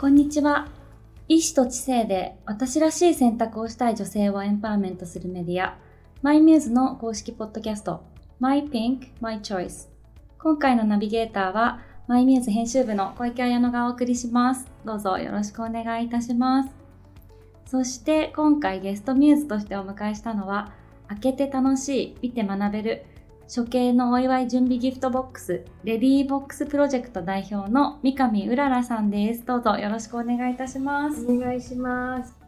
[0.00, 0.66] こんにちは。
[1.28, 5.76] 意志と知性で私らしい選択をしたい女性をエンパワーメントするメディア、
[6.22, 8.02] マイミューズの公式ポッドキャスト、
[8.38, 9.90] My Pink, My Choice。
[10.38, 14.66] 今回のナビゲーターは、マイミューズ編集部の小池彩乃がお送りします。
[14.86, 16.70] どうぞよろしくお願いいたします。
[17.66, 20.72] そして今回ゲストミューズとしてお迎えしたのは、
[21.08, 23.04] 開けて楽しい、見て学べる、
[23.52, 29.44] 初経のお祝い準備ギフトボックス、 READY BOX プロジェクト代表の三上うららさんです。
[29.44, 31.26] どうぞよろしくお願いいたします。
[31.26, 32.38] お願いします。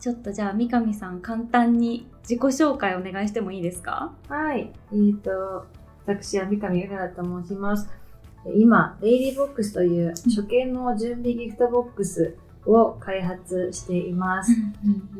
[0.00, 4.12] ちょっとじゃあ三上さん簡単に自己紹介お願いしてもいいですか？
[4.28, 4.72] はい。
[4.90, 5.30] えっ、ー、と、
[6.06, 7.88] 私は三上うららと申します。
[8.56, 14.50] 今、レイディーボックスという処刑の準備ギフトボックスを開発しています。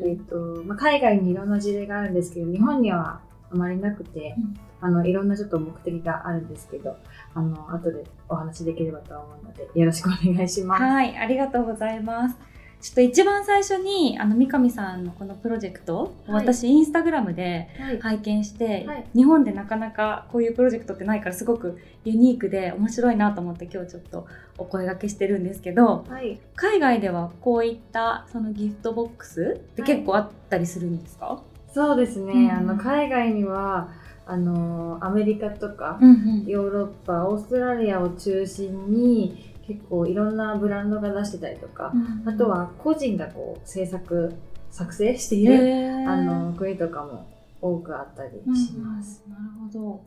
[0.03, 0.35] えっ、と、
[0.65, 3.21] まあ、海外にいろんな事例があるんですけど、日本には
[3.51, 4.59] あまりなくて、うん。
[4.81, 6.95] あの、いろんなちょっと目的があるんですけど、
[7.33, 10.83] あの、後でお話できればと思うので、よろしくお願いします。
[10.83, 12.35] はい、ありがとうございます。
[12.81, 17.67] ちょっと一番最初に、あの、三上さんのこのプロジェクト、はい、私、インスタグラムで
[18.01, 24.27] 拝見して、はい、日本でなかなかこういうプロジェクトってないから、すごくユニークで面白いなと思って今日ちょっと
[24.57, 31.41] お声がけしてるんですけど、はい、海外ではこういったそのギフトボックスって結構あったりするんですか、
[31.73, 33.89] そうですね、うん、あの海外には
[34.25, 44.33] あのアメリカとか、うんうん、ヨーロッパオーストラリアを中心に結構いろんなブランドが出してたりとか、うんうん、あとは個人がこう制作
[44.71, 47.27] 作成しているあの国とかも
[47.61, 49.23] 多くあったりします。
[49.27, 50.03] うんうん、なるほど。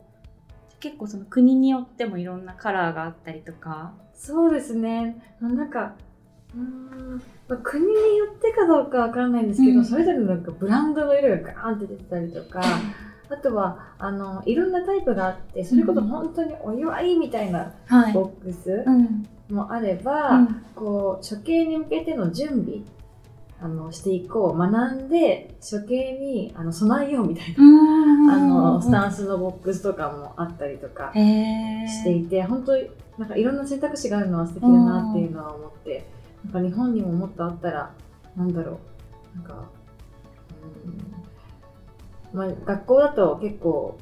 [0.79, 3.93] 結構その国によってもいろんなカラーがあったりとか。
[4.13, 5.21] そうですね。
[5.41, 5.95] なんか
[6.55, 7.21] うん
[7.53, 12.61] まあ、国によってかどうかわからないんですけど、うん、それぞれのなんかブランドの色がガーンって出てたりとか
[13.29, 17.73] あとはあのいろんなタイプがあってそれこそ本当にお祝いみたいな
[18.13, 18.85] ボックス
[19.49, 22.81] もあれば、はいうん、こう処刑に向けての準備
[23.61, 36.05] あのしていこう学んで処刑にあの備えようみたいなあのスタンスのボックスとかもあったりとかしていて本当になんかいろんな選択肢があるのは素敵だなっていうのは思って
[36.45, 37.91] なんか日本にももっとあったら
[38.35, 38.79] なんだろ
[39.35, 39.37] う。
[39.37, 39.69] なんか、
[42.33, 42.37] うん。
[42.37, 43.97] まあ、学校だと結構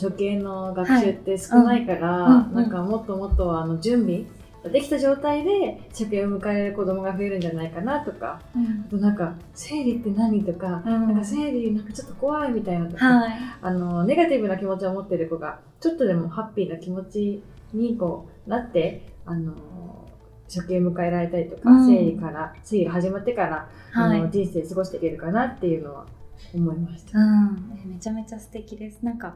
[0.00, 2.48] 処刑の学習って少ないから、はい。
[2.48, 4.24] うん、なんかもっともっとあの準備
[4.70, 17.42] できた状態で処刑を迎える子供が増えるんじゃないかなとか、うん、あとなんか生理って何とか、うん、なんか生理なんかちょっと怖いみたいなとか、はい、あのネガティブな気持ちを持ってる子がちょっとでもハッピーな気持ち
[17.74, 19.52] にこうなってあの
[20.60, 26.06] 処刑を迎えられたりとか、うん、生理から生理が始まってから、はい、あの人生過ごしていけるかなっていうのは
[26.54, 29.02] 思いました、うん、めちゃめちゃ素敵です。
[29.02, 29.34] なんか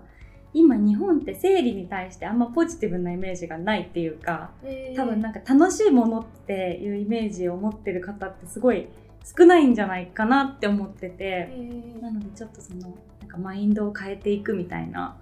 [0.55, 8.89] 今日本って生理に対してあんまポジティブなイメージがないっていうか、えー、多分なんか楽しいものっていうイメージを持ってる方ってすごい
[9.37, 15.17] 少ないんじゃないかなって思ってて、えー、なのでちょっとそのなんかマインドを変えていくみたいな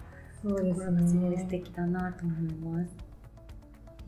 [0.45, 2.97] ところがすごい素敵だなと思います。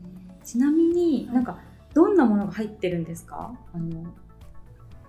[0.04, 1.58] えー、ちなみになんか
[1.94, 3.52] どんなものが入ってるんですか？
[3.74, 4.04] あの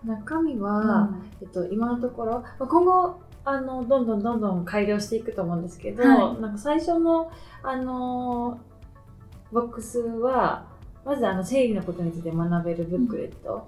[0.06, 7.31] 中身は、うん、えっと、今のところ、まあ、今後あのどんどんどんどん改良していくと思うんですけど、はい、なんか最初の
[7.63, 8.59] あの
[9.51, 10.67] ボックスは
[11.06, 13.66] まずあの生理のことについて学べるブックレット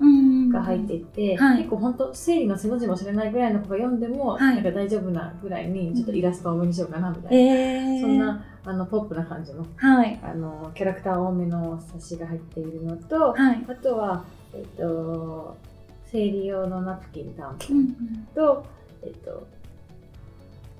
[0.54, 15.58] が入っていて、はい、結構本当生理の背の字も知らないぐらいの子が読んでも、はい、なんか大丈夫なぐらいにちょっとイラスト多めにしようかなみたいな、えー、そんなあのポップな感じの,、はい、あのキャラクター多めの冊子が入っているのと、はい、あとはえっ、と
[16.06, 18.64] 生理用のナプキンタンポンと、うんうん、
[19.04, 19.48] えっと、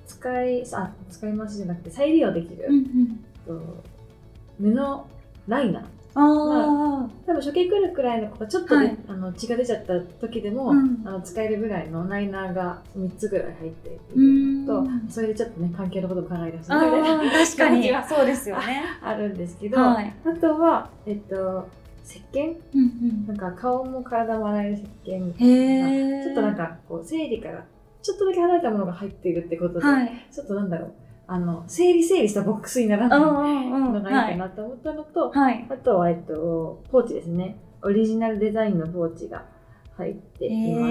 [0.06, 3.18] 使いあ使い回しじゃなくて再利用できる、うん
[4.60, 4.76] うん、布
[5.48, 14.84] ライナーあまあ、多分処刑来るくらいの子がちょっと、はい、あの血が出ちゃった時でも、うん、あの使えるぐらいのライナーが3つぐらい入っていると。
[15.08, 17.90] それでちょっとね関係のことを考え出すみたいな確かに。
[18.08, 21.68] そうですよねあるんですけど、はい、あとはえっと
[22.04, 26.24] 石鹸、うんうん、なんか顔も体も洗える石鹸みたいな。
[26.24, 27.64] ちょっとなんかこう生理から
[28.02, 30.94] ちょっとだけ離れたものが入っているってことで、はい、ちょっとなんだろう
[31.32, 39.46] あの整理整理したボックスにならないのがいいかなと思ったのと、はい、あとは、えっと、ポーチですねオリジナルデザインのポーチが
[39.96, 40.88] 入っていま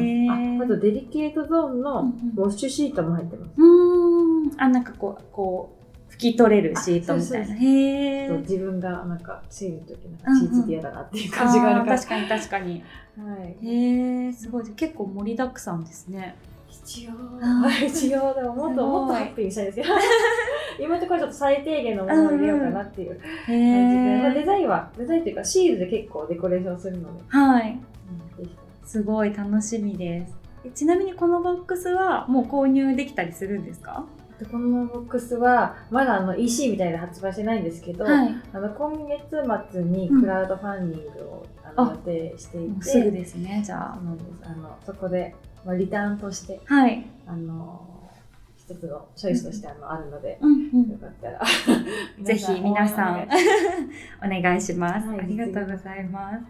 [0.57, 0.63] す。
[0.63, 2.01] ああとデリケートゾーンの
[2.37, 3.51] ウォッシュシートも入ってます。
[3.57, 4.51] うん。
[4.61, 5.81] あ、なんかこう、こう、
[6.21, 7.55] き取れるシートみたいな。
[7.55, 8.29] へえ。
[8.39, 11.97] 自分がなんか生理の時なんかチーズで嫌だなっていう感じがあるから。
[11.97, 12.83] 確かに確かに。
[13.17, 13.67] はい。
[13.67, 14.69] へえ、すごい。
[14.71, 16.35] 結構盛りだくさんですね。
[16.83, 17.11] 必要。
[17.87, 19.85] 必要でももっともっとハッピーにしたいですよ。
[20.79, 27.23] 今のところちょっと最低限のものを入れようかなっていう感じで、まあ、デザインは、デザインっていうかシールで結構デコレーションするので。
[27.27, 27.79] はい。
[28.37, 30.35] できたすごい楽しみです。
[30.65, 34.05] えちなみにこのボックスはもう購入できたりするんですか？
[34.39, 38.35] でこのボックスはまだあの EC みたいな発売してないんですけど、はい。
[38.53, 39.35] あの今月
[39.71, 41.97] 末にクラウドファンディングを、あのあ予
[42.31, 46.73] 定していてすぐですね、じゃそうなんですあのそこで、まあ、リターンとしてあ。
[46.73, 47.05] はい。
[47.27, 47.87] あの
[48.57, 51.41] 一つのチョイスとしてあの、あるので、うんうんよかったら
[52.23, 53.27] ぜひ皆さん
[54.25, 56.43] お願いします、はいありがとうございます。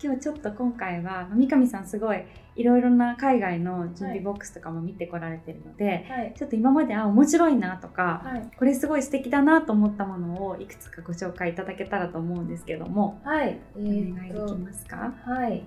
[0.00, 2.22] 今日ちょっと今回は三上さんすごい
[2.54, 15.12] いろいろな海外の準備ボックスとかも見てこられてるので、はいちょっと今まであ面白いなとか、はいこれすごい素敵だなと思ったものをいくつかご紹介いただけたらと思うんですけども、はい、えおー願いできますか？
[15.24, 15.62] はい。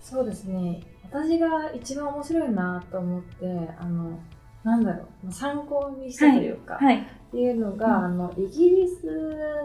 [0.00, 0.80] そうですね。
[1.14, 3.46] 私が一番面白いなと思って、
[3.78, 4.18] あの、
[4.64, 6.98] なんだろう、参考にしたというか、はい。
[6.98, 9.06] っていうのが、うんあの、イギリス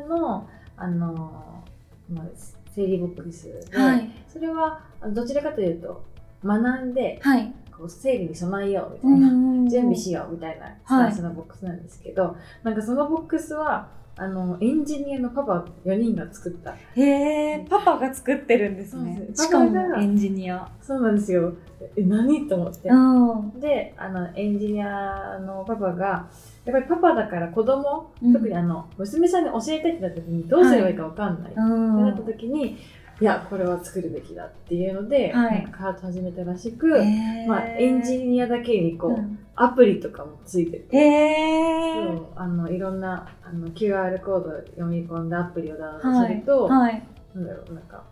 [0.08, 0.48] の、
[0.78, 1.66] あの、
[2.08, 2.26] まあ、
[2.72, 4.12] 整理ボックスで、はい。
[4.28, 4.82] それは、
[5.12, 6.04] どちらかというと、
[6.46, 7.52] 学んで、はい。
[7.76, 13.90] こう整理に備えようみたいな、準準備しようみたいなスタンスのボックスなんですけど、なんかそのボックスは、
[14.22, 20.68] あの、エンジニアのパパ4人が作ったへえ、パパが作ってるんですねしかもエンジニア。
[20.82, 21.54] そうなんですよ。
[21.96, 22.48] え、何？
[22.48, 22.90] と思って。
[22.90, 23.60] うん。
[23.60, 26.30] で、あの、エンジニアのパパが、
[26.66, 31.52] やっぱりパパだから子供、うん特にあの、娘さんに教えたいってなった時にどうすればいいかわかんない。
[31.52, 32.02] ってうん。
[32.02, 32.78] なった時に、
[33.22, 35.64] いや、これは作るべきだっていうので、はい。
[35.64, 37.48] なんかカート始めたらしく、へー。
[37.48, 39.40] まあ、エンジニアだけにこう、うん。
[39.56, 42.18] アプリとかもついてて、へー。
[42.18, 47.04] そうあのいろんなあの QR コードを読み込んだアプリをダウンロードすると、はい。
[47.36, 48.04] なんだろう、なんか、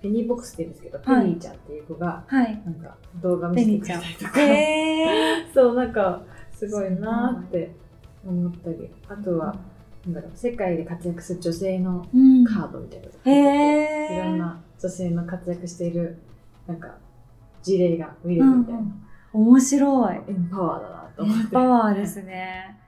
[0.00, 1.22] ペニーボックスって言うんですけど、はい。
[1.24, 2.62] ペニーちゃんっていう子が、はい。
[2.64, 5.52] なんか動画見せてくれたりとか、へー。
[5.54, 6.22] そう、なんか、
[6.52, 7.72] すごいなーって
[8.26, 9.54] 思ったり、あとは、
[10.06, 16.18] なんだろう、世界で活躍する女性のうんカードみたいなのが入ってて、へーいろんな女性の活躍している、
[16.66, 16.94] なんか、
[17.62, 20.14] 事例が見れるみたいな、うんうん面白い。
[20.28, 21.52] エンパワーだなと思って。
[21.52, 22.78] パワーですね。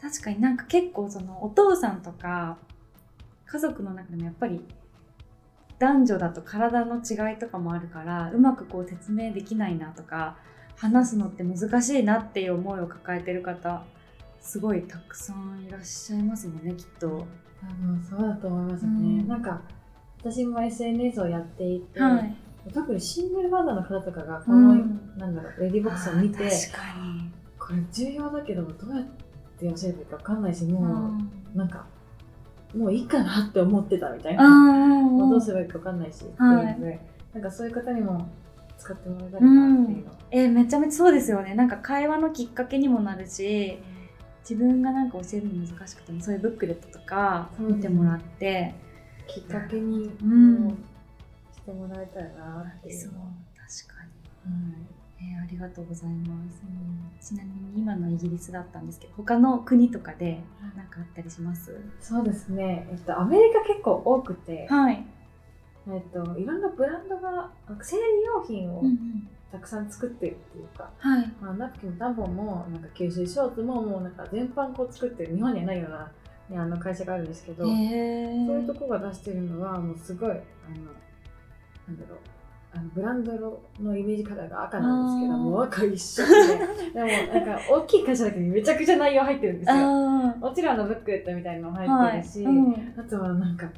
[0.00, 2.58] 確かになんか結構そのお父さんとか
[3.46, 4.64] 家族の中でもやっぱり
[5.78, 10.36] 男女だと体の違いとかもあるからうまくこう説明できないなとか
[10.76, 13.84] 話すのって難しいなっていう思いを抱えてる方
[14.42, 17.08] すごいたくさんいらっしゃいますもんねきっと。
[17.08, 18.90] 多分そうだと思いますね。
[18.90, 19.62] うんなんか、
[20.20, 22.36] 私も SNS をやっていて、はい。
[22.74, 27.30] 特にシングルファーザーの方とかが、こうの、んなんだろう、レディーボックスを見て、あー確かに。
[27.58, 29.04] これ重要だけど、どうやっ
[29.58, 31.86] て教えればいいか分かんないし、もう、うんなんか、
[32.76, 34.48] もういいかなって思ってたみたいあな。
[34.48, 37.00] ーもうどうすればいいか分かんないし、はいっていうので
[37.34, 38.28] なんかそういう方にも
[38.78, 40.12] 使ってもらえたらなっていうの。
[40.30, 43.78] えーめちゃめちゃそうですよねなんか会話のきっかけにもなるし
[44.48, 48.74] 自分がなんか教えるの難しくてもそういうブックレットとか見てもらって、
[49.26, 50.68] きっかけに、うん。
[51.54, 53.12] してもらえたらなってそう。
[53.12, 53.18] 確
[53.94, 56.34] かはいに、えーありがとうございま
[57.20, 60.42] す、ちなみに今のイギリスだったんですけど他の国とかで
[60.76, 61.80] 何かあったりします？
[62.00, 65.04] そうですね、えっと、アメリカ結構多くて、はい、
[65.88, 71.32] えっと、いろんなブランドが生理用品をうんうんたくさん作ってるっていうか、はい。
[71.40, 76.10] まあ、ナプキンもタンポンもなんか吸水ショーツももうなんか全般こう作ってる日本にはないような、
[76.48, 80.38] ね、あの会社があるんですけど、そういうとこが出してるのはもうすごいあの
[81.86, 82.18] なんだろう
[82.74, 83.32] あのブランド
[83.82, 86.56] のイメージカラーが赤なんですけどもう赤一色で。
[86.94, 89.74] でもなんか大きい会社だけどめちゃくちゃ内容入ってるんですよ。
[89.76, 92.94] あもちろんあのブックレットみたいなのもー入ってるし、うん。
[92.98, 93.68] あとはなんか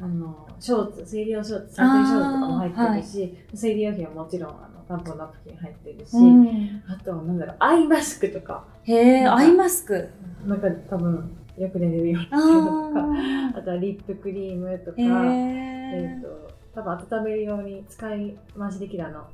[0.00, 6.82] あのショーツ生理用ショーツサテンショーツとかも入ってるし、生理用品はもちろんあのタンポンナプキン入ってるし、うん。
[6.88, 8.64] あとはなんだろうアイマスクとか。
[8.84, 10.08] へえアイマスク。
[10.46, 12.46] なんか多分よく寝れるようあな。
[12.60, 13.58] のとかー。
[13.58, 19.24] あとはリップクリームとか、へええっ、と多分温めるように使い回しできるあの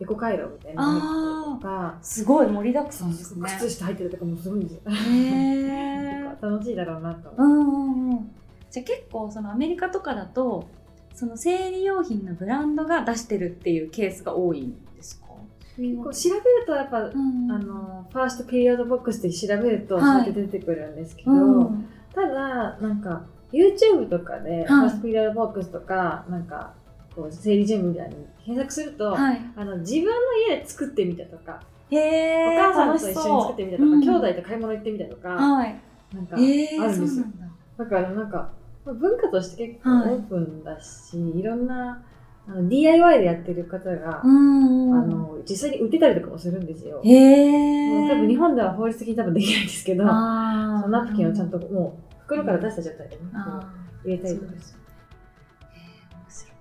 [0.00, 1.98] エコ回路みたいなのが入っとか。
[2.02, 3.50] すごい盛りだくさんですね。
[3.58, 4.74] 靴下入ってるとかもすごいんです。
[4.74, 4.80] よ。
[4.86, 8.30] へとか楽しいだろうなとう思うんうん。
[8.70, 10.68] じゃあ結構そのアメリカとかだと
[11.14, 14.60] その生理用品のブランドが出してるっていうケースが多い。
[14.60, 14.74] ん
[15.78, 20.04] 結構調べるとやっぱ、うんあのファーストピリオドボックスで調べるとはい。
[20.04, 21.88] そうやって出てくるんですけど、うん。
[22.12, 26.74] ただなんか YouTube とかで、ファーストピリオドボックスとかなんか
[27.14, 29.40] こう生理準備みたいに検索すると、はい。
[29.56, 30.12] あの自分の
[30.48, 35.80] 家で作ってみたとか、お母さんと一緒に作ってみたとか、兄弟と買い物行ってみたとか、はい。
[36.12, 37.24] なんかあるんですよ。
[37.78, 37.84] だ。
[37.84, 38.50] だからなんか
[38.84, 40.10] まあ文化として結構はい。
[40.14, 42.02] オープンだし、い、ろんな
[42.48, 47.00] あの DIY でやってる方が、うんあの実際に売ってたりとかもするんですよ。
[47.04, 53.22] へ多分日本では法律的に多分できないんですけど、そあのナプキンをちゃんとともう袋から出した状態でね、
[54.04, 54.78] 入れたりとかそうです
[55.74, 56.52] へえ面白い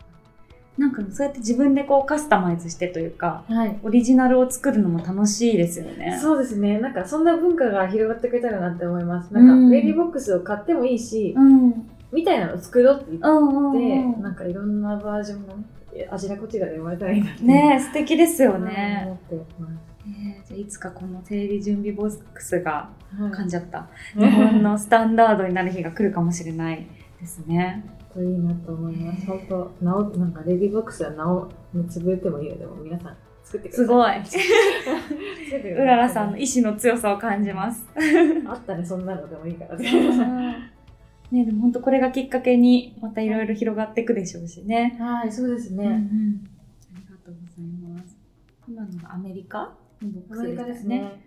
[0.78, 3.80] なんかそうやって自分でこうカスタマイズしてというか、はい。
[3.84, 6.20] オリジナルを作るのも楽しいですよね。
[6.22, 6.80] そうですね。
[6.80, 9.34] なんかそんな文化が広がってくれたらなって思います。
[9.34, 11.90] なんか、うんレディーボックスを買ってもいいし、うん。
[12.12, 14.22] うんみたいなのを作ろうって言って、うんうん。
[14.22, 15.56] なんかいろんなバージョンの
[16.10, 17.44] あちらこちらで生まれたらいいなって。
[17.44, 19.20] ねえ、素敵ですよ思ね。
[19.26, 19.74] ってます。
[20.06, 23.88] えーじゃあいつかこの生理準備ボックスがはい噛んじゃった。
[24.18, 26.88] 日本のスタンダードになる日が来るかもしれない
[27.20, 27.84] ですね。
[28.14, 29.26] といいなと思います。
[29.26, 34.26] 本当、なお、なんかレディーボックスはなお、潰れてもいいので、も皆さん作ってください。
[34.26, 37.86] すごいうららさんの意志の強さを感じます。
[38.48, 39.78] あったね、そんなのでもいいから
[41.32, 41.40] ね。
[41.40, 44.98] ねでも本当これがきっかけにまたいろいろ広がっていくでしょうしね。
[45.00, 46.42] はい、そうですうんうんね。
[46.96, 48.18] ありがとうございます。
[48.68, 49.60] 今のがアメリカ？
[49.60, 50.74] のボックスアメリカでね。
[50.74, 51.24] ですすね。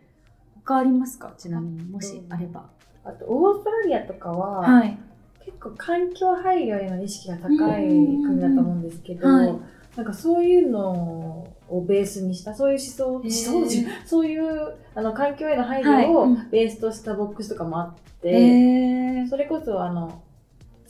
[0.64, 1.34] 他ありますか？
[1.38, 2.70] ちなみに、もしあれば。
[3.04, 4.98] あと、オーストラリアとかは、はい。
[5.44, 9.60] 結構環境配慮への意識が高い国だと思うんですけど、うんはい
[9.96, 20.22] なんかそういうのをベースにした、そういう思想、思想そういうあの環境への配慮をベースとしたボックスとかもあって、それこそあの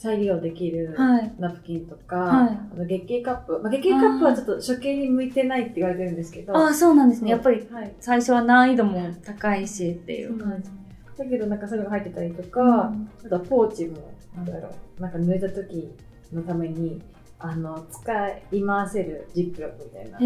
[0.01, 1.31] 再利用できるはい。
[1.37, 2.59] ナプキンとか、はい。
[2.73, 7.29] あの月経カップ、まあ、月経カップはちょっと処刑に向いてないって言われてるんですけど、ああ、そうなんですね。
[7.29, 10.39] やっぱりはい、最初は難易度も高いしっていう。
[10.39, 10.71] 感じ。
[11.15, 13.09] だけどなんかそういうのが入ってたりとか、うん。
[13.23, 15.91] あとはポーチも、なんだろう、なんか濡れた時
[16.33, 16.99] のために、
[17.43, 20.19] あの、使い回せるジップロックみたいな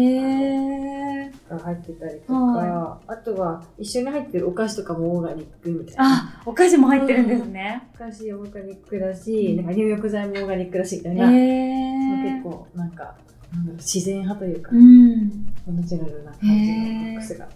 [1.48, 6.04] が入ってたりとか、はあとは一緒に入ってるお菓子とかもオーガニックみたいな。
[6.38, 7.88] あ、お菓子も入ってるんですね。
[7.94, 12.22] お菓子オーガニックだし、なんか入浴剤もオーガニックだしみたいへな、ー。
[12.22, 13.16] 結構なんか、
[13.52, 15.46] なんだろう自然派というか、うん。
[15.66, 17.48] ナチュラルな感じのボックスが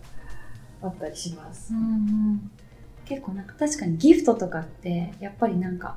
[0.83, 1.77] あったりしますう。
[1.77, 1.83] んう
[2.35, 2.51] ん
[3.05, 5.97] 結構なんか確かにギフトとかってやっぱりなんか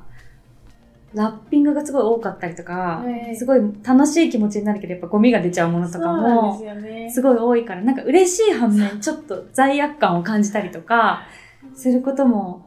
[1.14, 3.36] ラッピングがすごい多かったりとか、はい。
[3.36, 11.22] すごい楽しい気持ちになるけどやっぱゴミが出ちゃうものとかもですごい多いからなんか嬉しい反面ちょっと罪悪感を感じたりとか
[11.74, 12.66] することも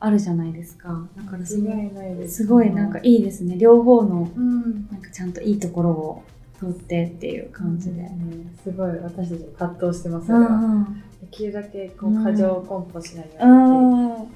[0.00, 1.06] あるじゃないですか。
[1.16, 2.34] だからすごいす。
[2.36, 3.56] すごいなんかいいですね。
[3.58, 4.88] 両方のうん。
[4.90, 6.22] なんかちゃんといいところを
[6.58, 8.00] 通ってっていう感じで。
[8.02, 11.02] うんすごい私たちも葛藤してますうが、ん。
[11.20, 13.48] できるだけこう過剰コンポしないようう。
[13.48, 14.28] にん。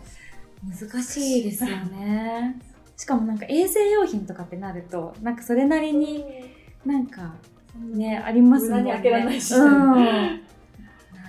[0.92, 2.60] 難しいですよね。
[2.96, 6.24] しかもなんか衛生用品とかってなるとなんかそれなりに
[6.84, 7.34] なんか
[7.94, 8.92] ねありますもんね。
[8.92, 10.02] 開けられないしうん、 な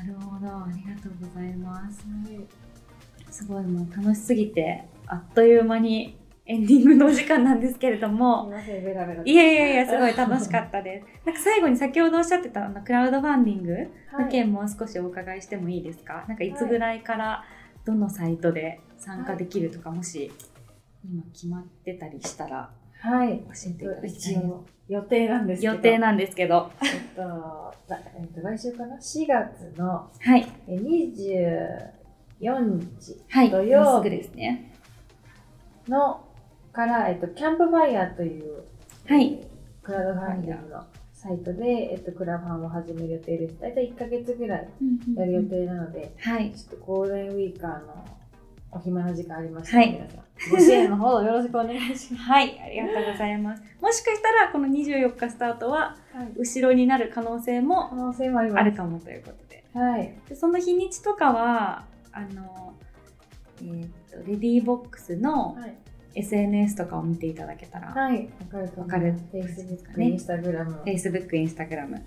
[0.05, 0.47] るほど。
[0.47, 2.05] ありがとうございます。
[3.29, 11.25] すごいもう楽しすぎてあっという間にエンディングのお時間なんですけれどすもベラベラいやいやいや、 すごい楽しかったです。
[11.25, 17.43] なんか最後に先ほどおっしゃってたあのクラウドファンディングの件もう少しお伺いしてもいいですか、なんかいつぐらいから
[17.83, 20.31] どのサイトで参加できるとか、もし
[21.03, 24.43] 今決まってたりしたらはい、教えていただきたい
[24.89, 26.71] 予定なんですけど予定なんですけど。
[26.81, 30.47] えっと、なえっと、来週かな？4月のはい。
[30.67, 33.51] え24日はい。
[33.51, 34.73] 土曜日ですね。
[35.87, 36.23] の
[36.73, 38.63] から、えっと、キャンプファイヤーという、
[39.05, 39.39] はい
[39.83, 41.63] クラウドファンディングのサイトで、
[41.93, 43.55] えっと、クラファンを始める予定です。
[43.61, 44.69] 大体1ヶ月ぐらい
[45.15, 46.51] やる予定なので、はい。
[46.51, 48.05] ちょっとゴールデンウィーカーの
[48.77, 52.60] お暇な時間ありましたはいら、皆さん、ご支援のほどよろしくお願いしまはい。
[52.60, 53.63] ありがとうございます。
[53.81, 55.96] もしかしたら、この24日スタートは。
[56.36, 59.63] 後ろになる可能性も可能性もあるかもということで。
[59.74, 60.13] はい。
[60.29, 62.74] でその日にちとかはあの、
[63.62, 65.75] えーっとレディーボックスのはい。
[66.15, 68.27] SNS とかを見ていただけたら、はい。
[68.39, 70.84] わかると思いますわかる Facebook、ね Instagram。
[70.84, 72.01] Facebook、Instagram はい。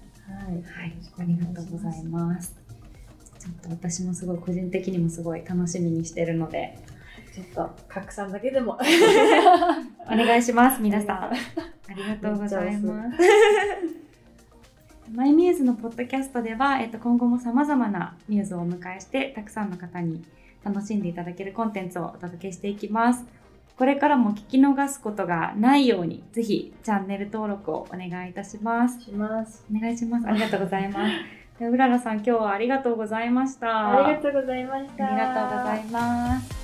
[0.62, 2.59] はい、ありがとうございます。
[3.40, 6.78] ちょっと私もすごい個人的にもすごい楽しみにしてるので
[7.34, 8.78] ちょっと拡散だけでも。
[10.06, 11.30] お願いします 皆さんあ
[11.94, 13.18] りがとうございます。
[15.14, 20.22] マイミューズのポッドキャストでは、えっと、今後もさまざまなミューズをお迎えしてたくさんの方に
[20.62, 23.24] 楽しんでいただけるコンテンツをお届けしていきます。
[23.76, 29.00] これからも聞き逃すことがないようにぜひチャンネル登録をお願いいたします。
[29.00, 29.64] します。
[29.74, 30.28] お願いします。
[30.28, 31.39] ありがとうございます。
[31.60, 34.06] でうららさん今日はありがとうございました。
[34.06, 35.06] ありがとうございました。
[35.06, 36.59] ありがとうございます。